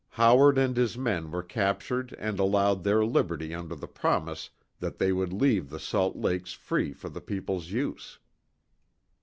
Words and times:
Howard 0.17 0.57
and 0.57 0.77
his 0.77 0.97
men 0.97 1.29
were 1.29 1.43
captured 1.43 2.11
and 2.17 2.39
allowed 2.39 2.83
their 2.83 3.05
liberty 3.05 3.53
under 3.53 3.75
the 3.75 3.87
promise 3.87 4.49
that 4.79 4.97
they 4.97 5.11
would 5.13 5.31
leave 5.31 5.69
the 5.69 5.79
Salt 5.79 6.15
Lakes 6.15 6.53
free 6.53 6.91
for 6.91 7.07
the 7.09 7.21
people's 7.21 7.69
use. 7.69 8.17